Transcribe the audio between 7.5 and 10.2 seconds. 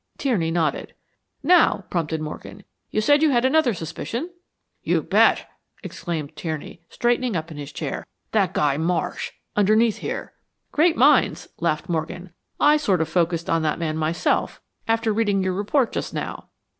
in his chair. "That guy, Marsh underneath